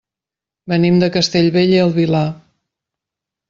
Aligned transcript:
Venim 0.73 0.97
de 1.03 1.11
Castellbell 1.17 1.75
i 1.75 1.79
el 1.85 1.95
Vilar. 2.01 2.25